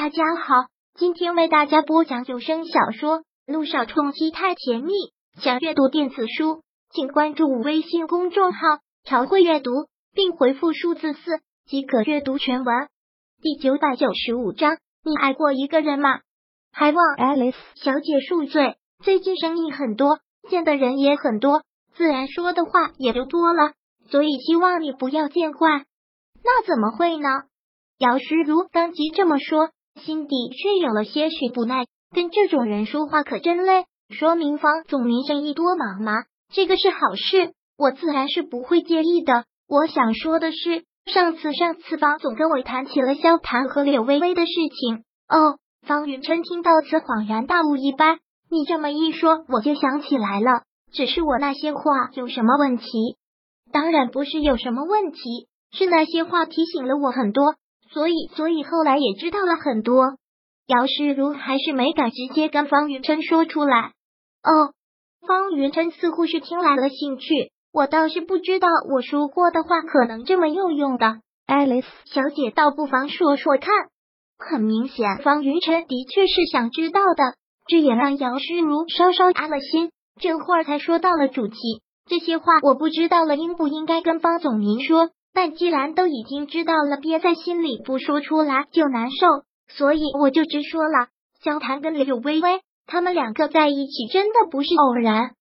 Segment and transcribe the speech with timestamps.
[0.00, 0.54] 大家好，
[0.94, 4.92] 今天为大家播讲有声小说《路上冲击太甜蜜》。
[5.42, 8.60] 想阅读电子书，请关注微信公众号
[9.02, 9.72] “朝会阅读”，
[10.14, 12.88] 并回复数字四即可阅读全文。
[13.42, 16.20] 第九百九十五章，你爱过一个人吗？
[16.70, 18.76] 还望 Alice 小姐恕罪。
[19.02, 21.64] 最近生意很多，见的人也很多，
[21.96, 23.72] 自然说的话也就多了，
[24.12, 25.68] 所以希望你不要见怪。
[26.44, 27.28] 那怎么会呢？
[27.98, 29.70] 姚诗如当即这么说。
[29.98, 33.84] 心底却有了些许不耐，跟这种人说话可真累。
[34.10, 36.12] 说明方总您生意多忙吗？
[36.50, 39.44] 这个是好事，我自然是不会介意的。
[39.68, 45.04] 我想说的是，上次上次方总跟我谈起了萧谈和柳微微的事情。
[45.28, 48.18] 哦，方云琛听到此恍然大悟一般，
[48.50, 50.62] 你这么一说，我就想起来了。
[50.90, 51.82] 只是我那些话
[52.14, 52.86] 有什么问题？
[53.70, 57.56] 当然不是有什么问题，是那些话提醒了我很多。
[57.92, 60.16] 所以，所以后来也知道了很多。
[60.66, 63.92] 姚诗如还是没敢直接跟方云琛说出来。
[64.42, 64.72] 哦，
[65.26, 67.50] 方云琛似乎是听来了兴趣。
[67.72, 71.20] 我倒是不知道我说过的话可能这么有用的。
[71.46, 73.72] Alice 小姐倒不妨说说看。
[74.38, 77.34] 很明显，方云琛的确是想知道的，
[77.66, 79.90] 这也让姚诗如稍稍安了心。
[80.20, 81.56] 这会儿才说到了主题，
[82.06, 85.10] 这些话我不知道了，应不应该跟方总您说？
[85.32, 89.26] 但既然都已经知道了，憋在心里不说出来就难受，
[89.68, 91.08] 所以我就直说了。
[91.40, 95.34] 萧谈跟柳微微他们两个在一起，真的不是偶然。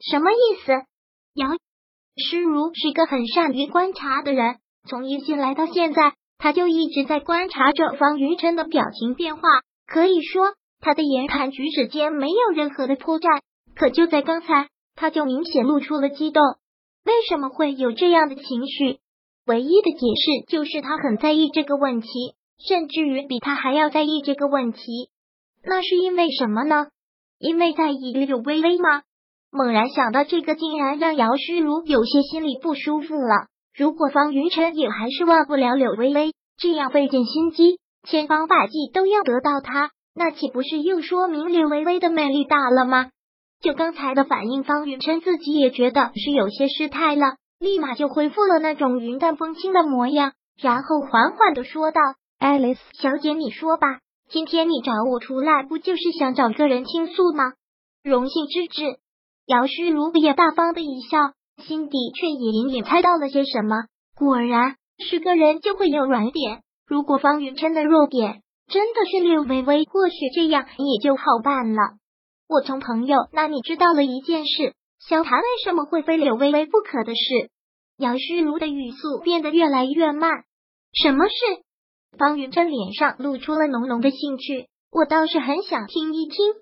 [0.00, 0.72] 什么意思？
[1.34, 1.48] 姚
[2.16, 4.56] 诗如是个很善于观察的人，
[4.88, 9.42] 从一进来到现在，他就一直在观察着方云琛的表情变化。
[9.86, 13.42] 可以说，他的言谈举止间没有任何的破绽。
[13.74, 16.42] 可就在刚才，他就明显露出了激动。
[17.04, 18.98] 为什么会有这样的情绪？
[19.46, 22.08] 唯一的解释就是他很在意这个问题，
[22.64, 25.10] 甚至于比他还要在意这个问题。
[25.64, 26.86] 那是因为什么呢？
[27.38, 29.02] 因为在意柳微微吗？
[29.50, 33.48] 猛然想到这个，竟然让姚诗如有些心里不舒服了。
[33.76, 43.10] 如果方云晨也还是忘不了柳微微，这样费尽心机、千方百计都要得到她，那岂不是又说明柳微微的魅力大了吗？
[43.60, 47.36] 就刚才的反应，方云琛自己也觉得是有些失态了。
[47.62, 52.00] 立马就恢复了那种云淡风轻的模样，然后缓缓的说道
[52.40, 57.52] ：“Alice 小姐，你说吧，今天你找我出来，不就是想找个人倾诉吗？
[58.02, 58.98] 荣幸之至。”
[59.46, 61.18] 姚诗如也大方的一笑，
[61.64, 63.76] 心底却也隐隐猜到了些什么。
[64.16, 71.80] 果然是个人就会有软点，如果方云琛的弱点真的是柳微微，或许这样也就好办了。
[72.48, 74.74] 我从朋友那里知道了一件事。
[75.08, 77.50] 萧谈为什么会非柳微微不可的事？
[77.96, 80.44] 杨诗如的语速变得越来越慢。
[80.92, 81.34] 什么事？
[82.16, 84.68] 方云琛脸上露出了浓浓的兴趣。
[84.92, 86.54] 我倒是很想听一听。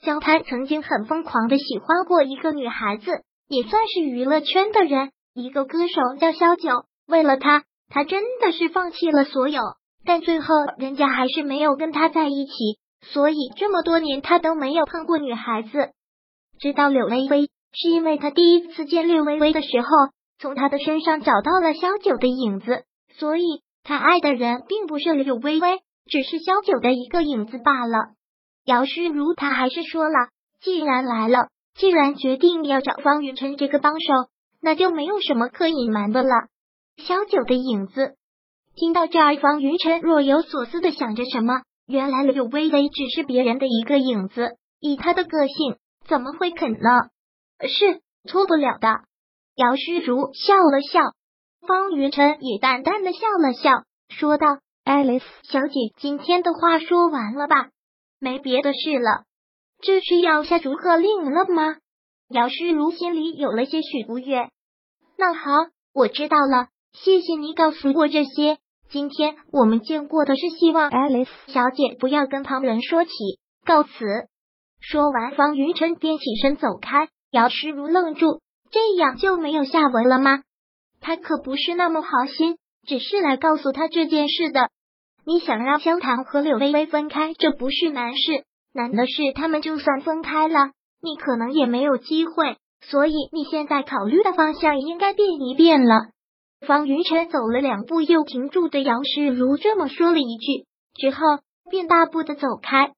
[0.00, 3.10] 萧谈曾经很疯狂的喜欢过一个女孩子，
[3.48, 6.84] 也算是娱乐圈的人，一个歌手叫萧九。
[7.08, 9.60] 为了她，他真的是放弃了所有，
[10.04, 12.52] 但最后人家还是没有跟他在一起。
[13.00, 15.90] 所以这么多年他都没有碰过女孩子。
[16.60, 17.50] 知道柳微微。
[17.72, 19.88] 是因为他第一次见柳微微的时候，
[20.38, 22.84] 从他的身上找到了萧九的影子，
[23.18, 27.98] 所以他爱的人并不是柳微微，只是萧九的一个影子罢了。
[28.64, 30.28] 姚诗如他还是说了，
[30.60, 34.12] 既然来了，既然决定要找方云琛这个帮手，
[34.60, 36.28] 那就没有什么可隐瞒的了。
[36.98, 38.16] 萧九的影子，
[38.76, 46.88] 听到这儿，方云琛若有所思的想着什么，原来柳微微只是别人的一个影子，以他的个性，怎么会肯呢？
[47.68, 48.88] 是错不了的。
[49.54, 51.00] 姚诗如笑了笑，
[51.66, 54.46] 方云晨也淡淡的笑了笑，说道
[54.84, 57.68] ：“Alice 小姐，今天的话说完了吧？
[58.18, 59.24] 没别的事了，
[59.82, 61.76] 这是要下逐客令了吗？”
[62.30, 64.48] 姚诗如心里有了些许不悦。
[65.18, 65.50] 那好，
[65.92, 68.58] 我知道了，谢谢你告诉我这些。
[68.88, 73.10] 今天我们见过的是希望 Alice 小姐不要跟旁人说起。
[73.64, 73.90] 告辞。
[74.80, 77.08] 说完，方云晨便起身走开。
[77.32, 80.42] 姚诗如愣住，这样就没有下文了吗？
[81.00, 84.68] 他可不是那么好心，只是来告诉他这件事的。
[85.24, 88.44] 你想让萧唐和柳微微分开，这不是难事，
[88.74, 92.58] 难的是他们就算分开了，你可能也没有机会。
[92.82, 96.08] 所以你现在考虑的方向应该变一变了。
[96.66, 101.18] 方云晨走了两步，又停住，对姚诗如这么说了一句，之后
[101.70, 102.92] 便大步的走开。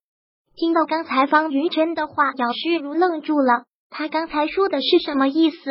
[0.57, 3.67] 听到刚才方云晨的话，姚诗如愣住了。
[3.97, 5.71] 他刚才说的是什么意思？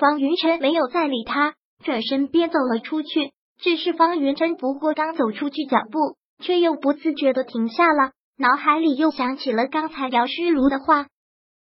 [0.00, 1.52] 方云晨没有再理他，
[1.84, 3.32] 转身便走了出去。
[3.60, 11.08] 只是方云晨不过刚走出去脚步，却又不自觉的停下了，脑海里又想起了刚才姚诗如的话，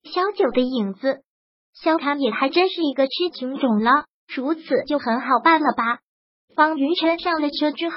[0.03, 1.23] 萧九的影子。
[1.73, 6.01] 萧谈也还真是一个痴情种了，如此就很好办了吧？
[6.55, 7.95] 方云晨上了车之后，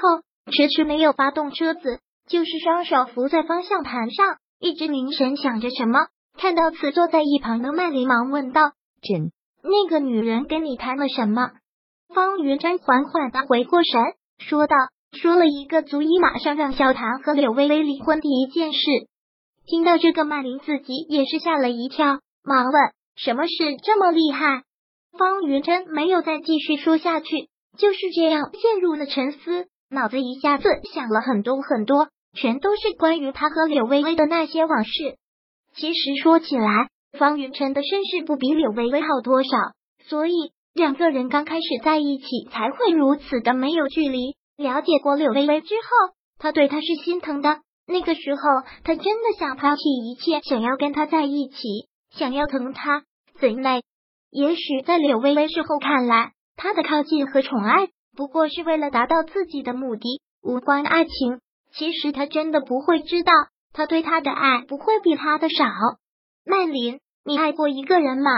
[0.51, 6.07] 迟迟没有发动车子，就是双手扶在方向盘上，一直凝神想着什么。
[6.37, 8.71] 看到此坐在一旁的麦琳，忙问道
[9.01, 9.31] ：“真，
[9.63, 11.51] 那个女人跟你谈了什么？”
[12.13, 14.01] 方云真缓缓的回过神，
[14.39, 14.75] 说道
[15.13, 18.79] ：“说了一个足以马上让萧唐和柳微微离婚的一件事。”
[19.65, 22.73] 听到这个，麦琳自己也是吓了一跳，忙问
[23.15, 24.63] ：“什么事这么厉害？”
[25.17, 27.47] 方云真没有再继续说下去，
[27.77, 35.17] 就是这样陷入了沉思，脑子一下子想了很多很多，全都是关于他和柳微微的那些往事。
[35.75, 36.87] 其实说起来，
[37.17, 39.49] 方云晨的身世不比柳微微好多少，
[40.07, 40.33] 所以
[40.73, 44.35] 两个人刚开始在一起才会如此的没有距离。
[44.55, 47.59] 了解过柳微微之后，他对她是心疼的。
[47.87, 48.41] 那个时候，
[48.83, 51.57] 他真的想抛弃一切，想要跟她在一起，
[52.11, 53.03] 想要疼她。
[53.41, 53.81] 怎奈，
[54.29, 61.39] 也许在柳微微事后看来，他的靠近和宠爱不过是为了达到自己的目的，无关爱情。
[61.73, 63.31] 其实他真的不会知道。
[63.73, 65.65] 他对他的爱不会比他的少。
[66.45, 68.29] 曼琳，你爱过一个人吗？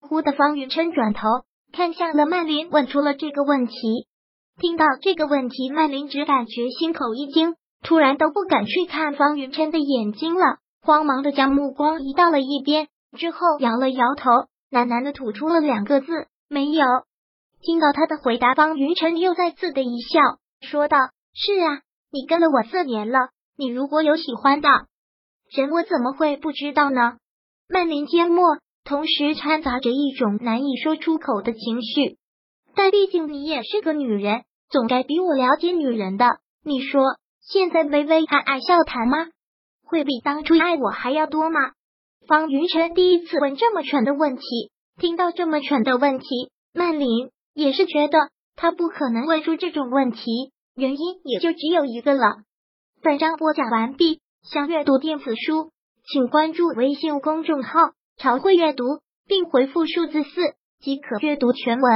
[0.00, 1.26] 忽的方云琛转头
[1.72, 4.06] 看向了曼琳，问出了这个问题。
[4.60, 14.30] 听到这个问题，曼琳只感觉心口一惊，突然都不敢去看方云琛的眼睛了，慌忙的将目光移到了一边，之后摇了摇头，
[14.70, 16.06] 喃喃的吐出了两个字：
[16.48, 16.84] 没有。
[17.62, 20.20] 听到他的回答，方云琛又再次的一笑，
[20.60, 20.96] 说道
[21.34, 24.68] ：“是啊，你跟了我四年了。”你如果有喜欢的
[25.50, 27.16] 人，我怎么会不知道呢？
[27.68, 28.44] 曼琳缄默，
[28.84, 32.18] 同时掺杂着一种难以说出口的情绪。
[32.76, 36.38] 但毕竟你也是个女人，总该比我了解女人的。
[36.64, 37.02] 你说，
[37.40, 39.26] 现在微微还爱笑谈吗？
[39.84, 41.72] 会比当初爱我还要多吗？
[42.28, 44.70] 方云晨第一次问这么蠢的问题，
[45.00, 46.26] 听到这么蠢的问题，
[46.72, 52.44] 曼琳也是觉得他不可能问出这种问题，原因也就只有一个了。
[53.00, 55.70] 本章播讲完毕，想阅读电子书，
[56.04, 58.84] 请关注微信公众号“朝会阅读”，
[59.24, 60.30] 并回复数字四
[60.80, 61.92] 即可阅读全文。